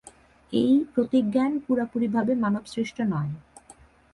[0.53, 3.31] এই প্রতীকজ্ঞান পুরাপুরিভাবে মানব-সৃষ্ট নয়।